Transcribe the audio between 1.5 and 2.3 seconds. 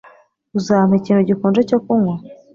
cyo kunywa?